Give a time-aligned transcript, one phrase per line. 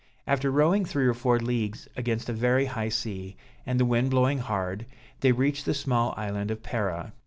[0.25, 3.35] After rowing three or four leagues against a very high sea,
[3.67, 4.87] and the wind blowing hard,
[5.19, 7.13] they reached the small island of Pera.